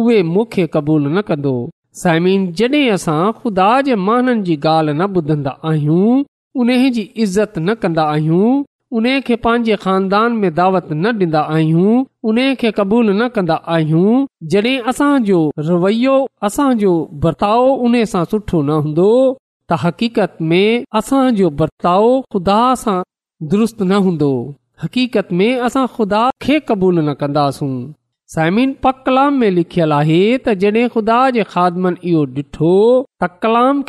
उहे 0.00 0.18
मूंखे 0.32 0.66
क़बूलु 0.74 1.08
न 1.16 1.20
कंदो 1.28 1.54
साइमिन 1.98 2.40
जॾहिं 2.58 2.88
असां 2.96 3.20
ख़ुदा 3.38 3.68
जे 3.86 3.94
माननि 4.08 4.42
जी 4.48 4.56
ॻाल्हि 4.72 4.92
न 4.98 5.02
ॿुधंदा 5.20 5.52
आहियूं 5.70 6.18
उन 6.64 6.68
जी 6.96 7.02
इज़त 7.24 7.56
न 7.58 7.74
कंदा 7.84 8.02
आहियूं 8.14 8.50
उन 8.98 9.06
खे 9.26 9.36
पंहिंजे 9.46 9.76
खानदान 9.84 10.36
में 10.42 10.54
दावत 10.58 10.88
न 10.92 11.12
ॾींदा 11.24 11.40
आहियूं 11.56 11.96
उन 12.30 12.38
खे 12.60 12.70
क़बूल 12.78 13.10
न 13.12 13.28
कंदा 13.36 13.54
आहियूं 13.78 14.22
जॾहिं 14.54 14.76
असांजो 14.92 15.42
रवैयो 15.70 16.16
असांजो 16.50 16.92
बर्ताव 17.26 17.66
उन 17.84 18.00
सां 18.14 18.24
सुठो 18.30 18.62
न 18.70 18.78
हूंदो 18.86 19.10
त 19.34 19.82
हक़ीक़त 19.86 20.38
में 20.52 20.84
असांजो 21.02 21.50
बर्ताव 21.62 22.08
खुदा 22.32 22.60
सां 22.84 22.98
दुरुस्त 23.52 23.82
न 23.90 24.02
हूंदो 24.08 24.32
हकीकत 24.82 25.32
में 25.38 25.50
असां 25.68 25.86
ख़ुदा 25.94 26.20
खे 26.42 26.58
क़बूल 26.68 26.98
न 27.00 27.12
कंदासूं 27.22 27.72
लिखियल 28.38 29.92
आहे 29.92 30.22
तुदा 30.88 31.16
ॾिठो 31.40 32.74
कलाम 33.44 33.82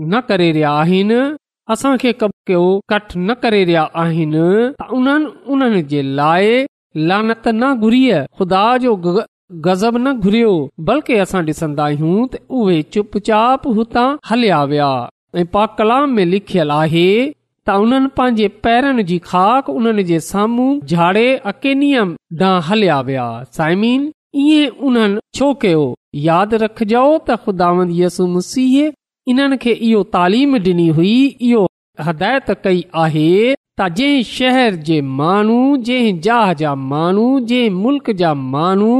न 0.00 0.20
करे 0.28 0.50
रहिया 0.52 0.70
आहिनि 0.80 2.12
कठ 2.20 3.16
न 3.16 3.34
करे 3.42 3.62
रहिया 3.64 3.82
आहिनि 4.04 4.44
त 4.80 4.90
उन्हनि 4.98 5.28
उन्हनि 5.54 5.82
जे 5.94 6.02
लाइ 6.20 6.50
लानत 7.12 7.48
न 7.54 7.72
घुरी 7.86 8.02
ख़ुदा 8.38 8.64
जो 8.86 8.96
गज़ब 9.06 9.96
न 9.96 10.12
घुरियो 10.26 10.52
बल्कि 10.88 11.16
असां 11.24 11.42
डि॒संदा 11.48 11.84
आहियूं 11.84 12.26
त 12.32 12.42
उहे 12.58 13.06
चाप 13.28 13.66
हुतां 13.78 14.06
हलिया 14.30 14.60
विया 14.74 14.90
ऐं 15.40 15.46
पाक 15.56 15.76
कलाम 15.80 16.14
में 16.16 16.24
लिखियल 16.34 16.70
आहे 16.80 17.06
त 17.68 17.74
उन्हनि 17.84 18.08
पंहिंजे 18.16 18.46
पैरनि 18.64 19.02
जी 19.10 19.16
खाक 19.26 19.68
उन्हनि 19.74 20.02
जे 20.12 20.18
साम्हूं 20.30 20.80
झाड़े 20.96 21.24
अकेनियम 21.52 22.10
ॾांहुं 22.38 22.60
हलिया 22.68 22.98
विया 23.08 23.24
साइमीन 23.58 24.02
ईअं 24.42 24.74
उन्हनि 24.88 25.20
छो 25.38 25.48
कयो 25.64 25.84
यादि 26.24 26.56
रखजो 26.64 27.04
त 27.30 27.38
ख़ुदा 27.44 27.70
इन्हनि 29.32 29.56
खे 29.64 29.72
इहो 29.90 30.02
तालीम 30.18 30.58
डि॒नी 30.66 30.86
हुई 31.00 31.14
इहो 31.50 31.62
हिदायत 32.08 32.50
कई 32.64 32.82
आहे 33.06 33.28
त 33.54 33.88
जंहिं 34.00 34.26
शहर 34.34 34.76
जे 34.90 35.00
माण्हू 35.24 35.58
जंहिं 35.88 36.14
जहा 36.28 36.52
जा 36.62 36.74
माण्हू 36.92 37.26
जंहिं 37.52 37.74
मुल्क 37.84 38.10
जा 38.22 38.32
माण्हू 38.52 38.90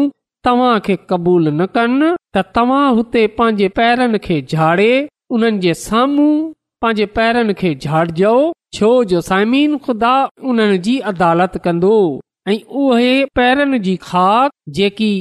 तव्हां 0.48 0.72
खे 0.88 0.96
क़बूल 1.12 1.52
न 1.60 1.66
कनि 1.78 2.08
त 2.34 2.48
तव्हां 2.58 2.82
हुते 3.00 3.26
पंहिंजे 3.40 3.68
पैरनि 3.80 4.22
खे 4.28 4.40
झाड़े 4.52 4.90
उन्हनि 5.36 5.64
जे 5.66 5.76
साम्हूं 5.86 6.32
पंहिंजे 6.84 7.04
पैरन 7.16 7.52
खे 7.58 7.74
झाड़जो 7.82 8.30
छो 8.76 8.88
जो 9.10 9.20
साइमीन 9.26 9.76
खुदा 9.84 10.10
उन्हनि 10.54 10.78
जी 10.86 10.94
अदालत 11.10 11.56
कंदो 11.66 11.92
ऐं 12.48 12.56
उहे 12.80 13.12
पैरनि 13.38 13.78
जी 13.86 13.94
खाक 14.08 14.50
जेकी 14.78 15.12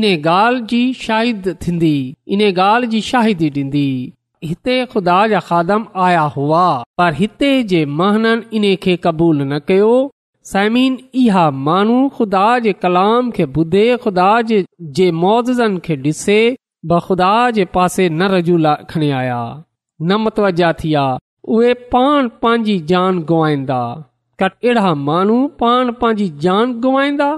इन 0.00 0.04
ॻाल्हि 0.10 0.66
जी 0.74 0.82
शाहिद 1.06 1.48
थींदी 1.64 1.94
इन 2.36 2.44
गाल्हि 2.60 2.90
जी 2.96 3.00
शाहिदी 3.08 3.48
ॾींदी 3.60 3.86
हिते 4.52 4.76
ख़ुदा 4.92 5.16
जा 5.34 5.40
खादम 5.50 5.86
आया 6.08 6.26
हुआ 6.36 6.66
पर 7.02 7.18
हिते 7.22 7.50
जे 7.72 7.84
महननि 8.02 8.58
इन 8.62 8.68
खे 8.86 8.96
क़बूल 9.08 9.42
न 9.46 9.60
कयो 9.72 9.92
सायमिन 10.50 10.96
इहा 11.20 11.44
माण्हू 11.66 11.96
ख़ुदा 12.16 12.48
जे 12.64 12.72
कलाम 12.82 13.30
खे 13.36 13.44
ॿुधे 13.54 13.84
ख़ुदा 14.02 14.26
जे 14.50 14.58
जे 14.98 15.06
मौज़नि 15.22 15.78
खे 15.86 15.94
ॾिसे 16.10 16.36
ब 16.90 16.98
खुदा 17.06 17.30
जे 17.56 17.64
पासे 17.76 18.08
न 18.08 18.28
रजूला 18.34 18.74
खणी 18.90 19.08
आया 19.20 19.40
न 20.10 20.18
मतवजा 20.26 20.70
थी 20.82 20.88
विया 20.90 21.04
उहे 21.54 21.72
पाण 21.94 22.28
पंहिंजी 22.44 22.76
जान 22.92 23.18
गुआईंदा 23.30 23.78
अहिड़ा 24.48 24.92
माण्हू 25.08 25.38
पाण 25.64 25.90
पंहिंजी 26.04 26.28
जान 26.46 26.78
गुआईंदा 26.86 27.28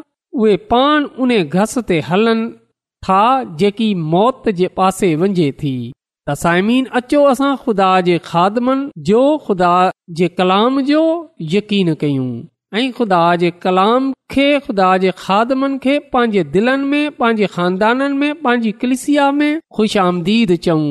उहे 0.42 0.56
पाण 0.74 1.08
उन 1.26 1.34
घस 1.44 1.74
ते 1.92 2.00
हलनि 2.10 2.50
था 3.08 3.22
जेकी 3.62 3.88
मौत 4.16 4.48
जे 4.60 4.68
पासे 4.82 5.14
वञे 5.22 5.48
थी 5.62 5.74
त 5.94 6.36
साइमिन 6.44 6.92
अचो 7.02 7.24
असां 7.32 7.52
ख़ुदा 7.64 7.88
जे 8.10 8.18
खादमनि 8.30 9.02
जो 9.10 9.22
ख़ुदा 9.48 9.72
जे 10.20 10.28
कलाम 10.42 10.80
जो 10.92 11.02
यकीन 11.56 11.94
कयूं 12.04 12.30
ऐं 12.74 12.90
ख़ुदा 12.92 13.20
जे 13.40 13.50
कलाम 13.64 14.10
खे 14.30 14.44
ख़ुदा 14.64 14.86
जे 15.04 15.10
खादमनि 15.18 15.78
खे 15.84 15.98
पंहिंजे 16.14 16.42
दिलनि 16.56 16.86
में 16.90 17.10
पंहिंजे 17.20 17.46
खानदाननि 17.54 18.16
में 18.16 18.34
पंहिंजी 18.42 18.72
कलिसिया 18.82 19.30
में 19.38 19.54
ख़ुश 19.76 19.96
आमदीद 20.04 20.54
चऊं 20.66 20.84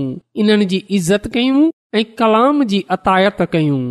इन्हनि 0.44 0.66
जी 0.74 0.84
इज़त 1.00 1.28
कयूं 1.38 1.70
ऐं 2.00 2.04
कलाम 2.22 2.64
जी 2.74 2.84
अतायत 2.98 3.42
कयूं 3.54 3.82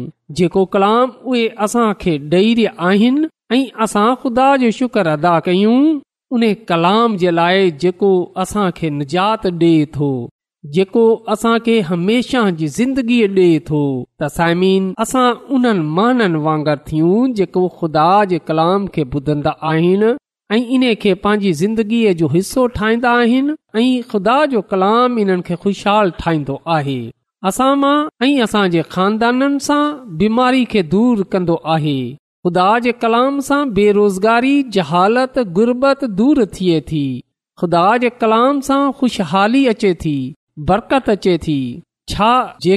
जेको 0.40 0.64
कलाम 0.76 1.10
उहे 1.30 1.46
असां 1.68 1.88
खे 2.02 2.18
डैर 2.34 2.66
आहिनि 2.90 3.28
ऐं 3.58 3.64
असां 3.86 4.06
ख़ुदा 4.22 4.48
जो 4.64 4.70
शुक्र 4.82 5.06
अदा 5.18 5.38
कयूं 5.48 5.78
उन 6.36 6.52
कलाम 6.68 7.16
जे 7.18 7.30
लाइ 7.38 7.70
जेको 7.86 8.14
असांखे 8.44 8.90
निजात 8.98 9.46
ॾिए 9.56 9.84
थो 9.96 10.10
जेको 10.74 11.02
असां 11.32 11.56
खे 11.66 11.74
हमेशह 11.88 12.48
जी 12.60 12.66
ज़िंदगीअ 12.76 13.26
डि॒ए 13.34 13.58
थो 13.66 13.80
त 14.22 14.28
साइमीन 14.36 14.84
असां 15.04 15.24
उन्हनि 15.56 15.82
माननि 15.98 16.38
वांगुरु 16.46 16.82
थियूं 16.88 17.18
जेको 17.40 17.62
खुदा 17.82 18.06
जे 18.32 18.38
कलाम 18.48 18.86
खे 18.94 19.02
ॿुधंदा 19.18 19.52
आहिनि 19.70 20.00
ऐं 20.56 20.60
इन 20.76 20.84
खे 21.02 21.12
पंहिंजी 21.26 21.52
ज़िंदगीअ 21.60 22.14
जो 22.22 22.28
हिसो 22.34 22.66
ठाहींदा 22.78 23.12
आहिनि 23.20 23.54
ऐं 23.76 23.86
ख़ुदा 24.12 24.36
जो 24.56 24.62
कलाम 24.72 25.18
इन्हनि 25.24 25.46
खे 25.50 25.56
ख़ुशहालु 25.66 26.16
ठाहींदो 26.22 26.56
आहे 26.78 26.98
असां 27.50 27.70
मां 27.84 27.96
ऐं 28.24 28.32
असां 28.48 28.64
जे 28.76 28.82
खानदाननि 28.96 29.62
सां 29.68 29.82
बीमारी 30.22 30.64
खे 30.74 30.82
दूर 30.96 31.22
कंदो 31.36 31.56
आहे 31.76 31.96
ख़ुदा 32.46 32.68
जे 32.88 32.92
कलाम 33.04 33.38
सां 33.50 33.60
बेरोज़गारी 33.80 34.56
जहालत 34.78 35.38
गुरबत 35.60 36.02
दूर 36.22 36.42
थिए 36.58 36.80
थी 36.90 37.04
ख़ुदा 37.60 37.84
जे 38.02 38.08
कलाम 38.24 38.60
सां 38.70 38.82
ख़ुशहाली 38.98 39.64
अचे 39.74 39.92
थी 40.06 40.16
बरकत 40.68 41.08
अचे 41.10 41.36
थी 41.38 41.54
छा 42.10 42.28
जे 42.62 42.76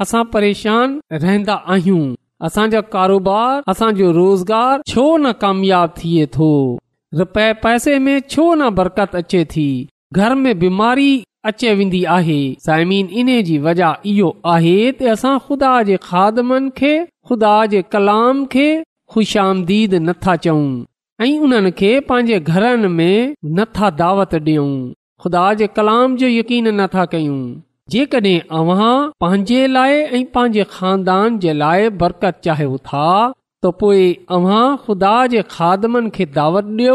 असां 0.00 0.22
परेशान 0.34 0.98
रहंदा 1.12 1.54
आहियूं 1.72 2.14
असांजा 2.46 2.80
कारोबार 2.92 3.60
असांजो 3.70 4.12
रोज़गार 4.12 4.80
छो 4.92 5.04
न 5.16 5.32
कामयाब 5.40 5.90
थिए 5.96 6.26
थो 6.34 6.50
रुपए 7.18 7.52
पैसे 7.62 7.98
में 8.04 8.18
छो 8.30 8.44
न 8.54 8.68
बरकत 8.78 9.16
अचे 9.16 9.44
थी 9.52 9.66
घर 10.14 10.34
में 10.44 10.58
बीमारी 10.58 11.10
अचे 11.50 11.74
वेंदी 11.74 12.02
आहे 12.16 12.38
साइमीन 12.66 13.06
इन 13.24 13.28
जी 13.48 13.58
वजह 13.66 13.92
इहो 14.14 14.30
आहे 14.54 14.76
त 15.00 15.08
असां 15.16 15.34
ख़ुदा 15.48 15.72
जे 15.90 15.96
खादमनि 16.06 16.72
खे 16.80 16.94
ख़ुदा 17.30 17.54
जे 17.74 17.82
कलाम 17.96 18.44
खे 18.56 18.68
ख़ुश 19.14 19.36
आम्दीद 19.44 19.94
नथा 20.08 20.36
चऊं 20.46 20.66
ऐं 21.26 21.32
उन्हनि 21.48 21.70
खे 21.82 21.92
पंहिंजे 22.10 22.38
घरनि 22.56 22.92
में 22.98 23.36
नथा 23.60 23.90
दावत 24.04 24.34
ॾियूं 24.42 24.66
ख़ुदा 25.22 25.52
जे 25.60 25.66
कलाम 25.76 26.16
जो 26.20 26.28
यकीन 26.28 26.68
नथा 26.80 27.04
कयूं 27.14 27.40
जेकॾहिं 27.92 28.38
अव्हां 28.58 28.92
पंहिंजे 29.20 29.66
लाइ 29.72 29.96
ऐं 30.18 30.22
पंहिंजे 30.36 30.64
खानदान 30.74 31.38
जे 31.44 31.52
लाइ 31.62 31.88
बरकत 32.02 32.40
चाहियो 32.44 32.76
था 32.90 33.08
त 33.64 33.72
पो 33.82 33.90
अव्हां 34.36 34.62
ख़ुदा 34.86 35.10
जे 35.36 35.42
खादमनि 35.56 36.12
खे 36.18 36.26
दावत 36.38 36.70
ॾियो 36.78 36.94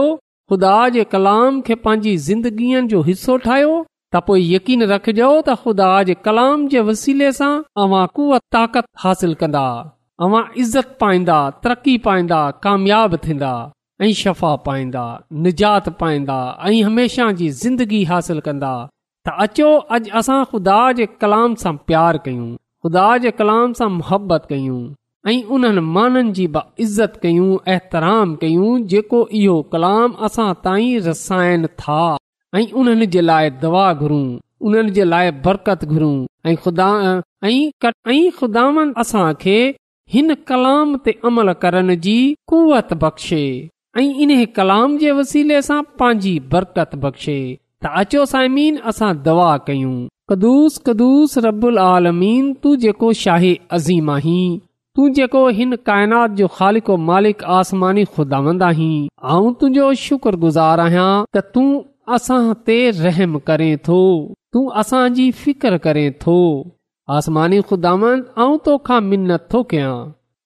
ख़ुदा 0.51 0.73
जे 0.95 1.03
कलाम 1.11 1.59
खे 1.69 1.75
पंहिंजी 1.85 2.15
ज़िंदगीअ 2.29 2.81
जो 2.95 3.01
हिसो 3.11 3.38
ठाहियो 3.45 3.77
त 3.77 4.23
पोइ 4.31 4.43
यकीन 4.55 4.88
रखजो 4.93 5.29
त 5.38 5.57
ख़ुदा 5.67 5.91
जे 6.09 6.17
कलाम 6.29 6.67
जे 6.73 6.83
वसीले 6.89 7.29
सां 7.43 7.51
अव्हां 7.85 8.03
कुआ 8.17 8.41
ताक़त 8.57 8.89
हासिल 9.05 9.38
कंदा 9.45 9.65
अव्हां 10.27 10.43
इज़त 10.67 10.97
पाईंदा 11.07 11.39
तरक़ी 11.65 11.97
पाईंदा 12.09 12.43
कामयाब 12.67 13.17
थींदा 13.29 13.53
ऐं 14.01 14.12
शफ़ा 14.13 14.55
पाईंदा 14.65 15.03
निजात 15.43 15.88
पाईंदा 15.99 16.38
ऐं 16.67 16.81
हमेशा 16.84 17.31
जी 17.41 17.49
ज़िंदगी 17.63 18.03
हासिल 18.10 18.39
कंदा 18.47 18.71
त 19.27 19.31
अचो 19.43 19.67
अॼु 19.97 20.10
असां 20.19 20.39
खुदा 20.51 20.79
जे 20.97 21.05
कलाम 21.21 21.53
सां 21.62 21.73
प्यार 21.91 22.17
कयूं 22.25 22.47
ख़ुदा 22.86 23.05
जे 23.25 23.31
कलाम 23.38 23.73
सां 23.79 23.88
मुहबत 23.93 24.45
कयूं 24.49 24.81
ऐं 25.34 25.38
उन्हनि 25.58 25.81
माननि 25.97 26.31
जी 26.39 26.47
बि 26.58 26.63
इज़त 26.88 27.15
कयूं 27.21 27.47
एतराम 27.75 28.34
कयूं 28.41 28.71
जेको 28.95 29.19
इहो 29.43 29.55
कलाम 29.75 30.17
असां 30.29 30.47
ताईं 30.67 30.99
रसाइनि 31.08 31.67
था 31.84 31.99
ऐं 32.60 32.63
उन्हनि 32.81 33.05
जे 33.15 33.21
लाइ 33.27 33.49
दवा 33.62 33.86
घुरूं 33.93 34.25
उन्हनि 34.65 34.91
जे 34.99 35.03
लाइ 35.13 35.31
बरकत 35.47 35.86
घुरूं 35.86 36.15
ऐं 36.51 36.55
ख़ुदा 36.65 36.89
ख़ुदावन 38.41 38.91
असां 39.05 39.23
खे 39.45 39.55
हिन 40.17 40.36
कलाम 40.51 40.97
ते 41.08 41.15
अमल 41.31 41.53
करण 41.65 41.95
जी 42.08 42.17
कुवत 42.53 42.93
बख़्शे 43.05 43.43
ऐं 43.97 44.03
इन्हे 44.23 44.45
कलाम 44.58 44.97
जे 45.01 45.12
वसीले 45.17 45.62
सां 45.65 45.81
पंहिंजी 45.99 46.31
बरकत 46.53 46.95
बख़्शे 47.03 47.36
त 47.84 47.91
अचो 47.99 48.23
साइमीन 48.31 48.77
असां 48.91 49.12
दवा 49.27 49.45
कयूं 49.67 49.91
कदुूस 50.31 50.81
कदुस 50.89 51.38
रबुल 51.45 51.79
आलमीन 51.84 52.49
तू 52.65 52.73
जेको 52.86 53.12
शाही 53.19 53.53
अज़ीम 53.77 54.12
आहीं 54.15 54.41
तू 54.97 55.08
जेको 55.19 55.45
हिन 55.60 55.75
काइनात 55.91 56.31
जो 56.41 56.47
ख़ालिको 56.58 56.97
मालिक 57.12 57.43
आसमानी 57.60 58.03
खुदांद 58.17 58.63
आहीं 58.71 58.97
तुंहिंजो 59.62 59.93
शुक्रगुज़ार 60.03 60.79
आहियां 60.88 61.08
त 61.38 61.45
तूं 61.60 61.65
असां 62.19 62.41
ते 62.71 62.77
रहम 63.08 63.39
करें 63.51 63.71
थो 63.88 64.01
तूं 64.58 64.65
असांजी 64.84 65.29
फिकर 65.45 65.77
करें 65.88 66.12
थो 66.25 66.38
आसमानी 67.21 67.62
खुदांद 67.71 68.03
आऊं 68.47 68.62
तोखा 68.69 68.99
मिनत 69.13 69.47
थो 69.55 69.63
कयां 69.75 69.97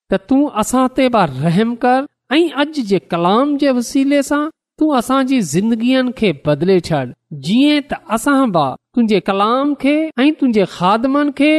त 0.10 0.24
तूं 0.30 0.42
असां 0.66 0.88
ते 1.02 1.10
बि 1.20 1.26
रहम 1.42 1.76
कर 1.88 2.10
ऐं 2.32 2.50
अॼु 2.62 2.82
जे 2.89 2.98
कलाम 3.12 3.56
जे 3.62 3.70
वसीले 3.76 4.22
सां 4.24 4.39
तू 4.80 4.89
असांजी 4.98 5.38
ज़िंदगीअ 5.54 6.02
खे 6.18 6.30
बदिले 6.48 6.76
छॾ 6.88 7.00
जीअं 7.46 7.80
त 7.92 7.98
असां 8.18 8.36
बि 8.58 8.65
तुंहिंजे 8.96 9.20
कलाम 9.30 9.68
खे 9.82 9.94
ऐं 10.24 10.30
तुंहिंजे 10.42 10.65
खादमनि 10.76 11.32
खे 11.39 11.50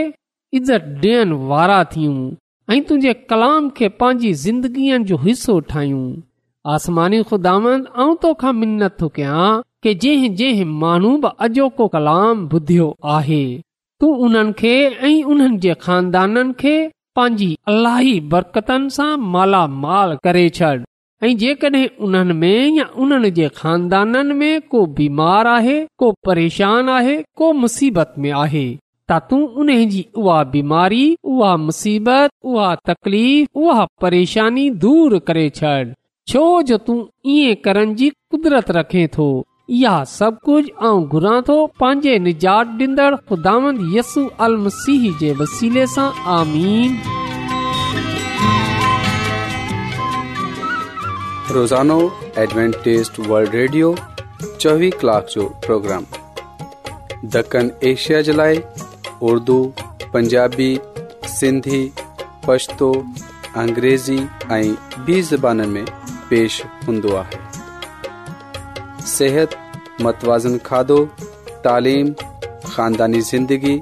इज़त 0.59 0.85
ॾियण 1.07 1.29
वारा 1.53 1.79
थियूं 1.95 2.17
ऐं 2.75 2.79
तुंहिंजे 2.89 3.13
कलाम 3.33 3.65
खे 3.77 3.89
पंहिंजी 4.03 4.31
ज़िंदगीअ 4.45 4.99
जो 5.11 5.17
हिसो 5.27 5.59
ठाहियूं 5.71 6.05
आसमानी 6.75 7.21
ख़ुदा 7.31 7.57
ऐं 8.05 8.09
तोखा 8.23 8.51
मिनत 8.63 8.97
थो 9.01 9.09
कयां 9.17 9.51
कि 9.83 9.95
जंहिं 10.05 10.33
जंहिं 10.43 10.65
माण्हू 10.85 11.11
बि 11.27 11.35
अॼोको 11.49 11.87
कलाम 11.97 12.37
ॿुधियो 12.55 12.89
आहे 13.17 13.45
तू 14.01 14.07
उन्हनि 14.27 14.53
खे 14.63 14.75
ऐं 15.11 15.17
उन्हनि 15.35 15.59
जे 15.67 15.75
ख़ानदाननि 15.85 16.53
खे 16.63 16.77
पंहिंजी 17.19 17.49
अलाही 17.71 18.13
बरकतनि 18.33 18.93
सां 18.97 19.11
मालामाल 19.35 20.11
करे 20.27 20.43
छॾ 20.59 20.71
ऐं 21.25 21.31
जेकड॒हिं 21.41 21.89
उन्हनि 22.09 22.35
में 22.43 22.77
या 22.79 22.85
उन्हनि 23.05 23.31
जे 23.39 23.49
खानदाननि 23.61 24.35
में 24.43 24.63
को 24.75 24.85
बीमार 25.01 25.47
आहे 25.57 25.75
को 26.03 26.11
परेशान 26.29 26.89
आहे 26.99 27.17
को 27.41 27.53
मुसीबत 27.65 28.15
में 28.27 28.31
आहे 28.45 28.65
त 29.13 29.19
तूं 29.31 29.41
उन 29.63 29.69
जी 29.93 30.05
उहा 30.25 30.39
बीमारी 30.55 31.03
उहा 31.35 31.51
मुसीबत 31.67 32.29
उहा 32.53 32.71
तकलीफ़ 32.91 33.59
उहा 33.63 33.87
परेशानी 34.07 34.69
दूर 34.85 35.19
करे 35.31 35.49
छॾ 35.61 35.75
छो 36.33 36.45
जो 36.71 36.77
तूं 36.87 36.99
ईअं 37.37 37.55
करण 37.65 37.95
जी 38.03 38.09
कुदरत 38.33 38.71
रखे 38.81 39.07
थो 39.17 39.27
चोवीह 39.71 41.31
कलाक 41.71 43.37
जो 55.33 55.47
प्रोग्राम 55.67 56.07
दखण 57.31 57.71
एशिया 57.93 58.23
जे 58.23 58.33
लाइ 58.33 58.63
उर्दू 59.31 59.59
पंजाबी 60.15 60.71
सिंधी 61.37 61.83
पछतो 62.47 62.93
अंग्रेज़ी 63.63 64.19
ऐं 64.59 64.75
बि 65.07 65.21
ज़बान 65.33 65.69
में 65.75 65.85
पेश 66.31 66.63
हूंदो 66.89 67.15
आहे 67.23 67.39
صحت 69.21 69.51
मतवाज़न 70.05 70.55
खाधो 70.67 70.99
तालीम 71.65 72.07
ख़ानदानी 72.13 73.21
ज़िंदगी 73.31 73.73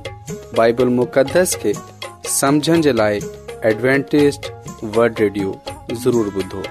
बाइबल 0.58 0.88
मुक़दस 0.94 1.52
खे 1.64 1.72
समुझण 2.36 2.80
जे 2.86 2.92
लाइ 3.00 3.20
एडवेंटेज़ 3.70 4.38
वल्ड 4.96 5.20
रेडियो 5.24 5.52
ज़रूरु 6.06 6.30
ॿुधो 6.40 6.62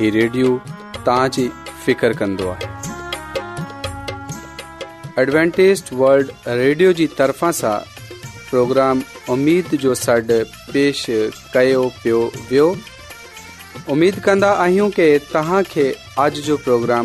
हीउ 0.00 0.10
रेडियो 0.18 0.50
तव्हां 1.06 1.28
जी 1.38 1.46
फ़िकिर 1.70 2.16
कंदो 2.20 2.48
आहे 2.56 2.70
एडवेंटेज़ 5.24 5.84
वल्ड 6.04 6.32
रेडियो 6.62 6.92
जी 7.02 7.06
तरफ़ा 7.24 7.50
सां 7.62 7.74
प्रोग्राम 8.04 9.04
उमेद 9.38 9.74
जो 9.88 9.94
सॾु 10.04 10.40
पेश 10.76 11.04
कयो 11.58 11.88
पियो 12.04 12.20
वियो 12.36 12.68
उमेद 13.98 14.20
कन्दा 14.28 14.48
आहियूं 14.70 14.90
की 15.02 15.12
तव्हां 15.34 17.04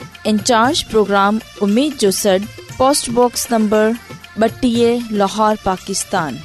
इंचार्ज 0.27 0.81
प्रोग्राम 0.89 1.39
उम्मीद 1.63 1.93
जो 2.01 2.09
सड 2.17 2.41
पोस्टबॉक्स 2.77 3.47
नंबर 3.51 3.95
बटी 4.39 4.73
लाहौर 5.17 5.57
पाकिस्तान 5.65 6.37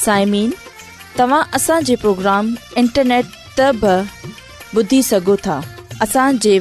साइमिन 0.00 0.52
तव्हां 1.18 1.94
प्रोग्राम 2.00 2.54
इंटरनेट 2.78 3.26
तब 3.58 3.80
बि 3.84 4.78
ॿुधी 4.82 5.02
सघो 5.02 5.36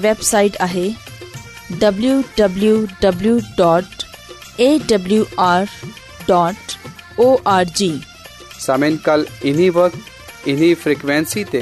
वेबसाइट 0.05 0.61
है 0.73 0.87
www.awr.org 1.79 3.41
सामिन 8.65 8.97
कल 9.05 9.25
इन्ही 9.51 9.69
वक्त 9.79 10.47
इन्ही 10.53 10.73
फ्रिक्वेंसी 10.85 11.43
ते 11.55 11.61